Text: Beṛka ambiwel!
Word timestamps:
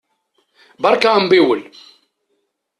Beṛka 0.81 1.09
ambiwel! 1.17 1.61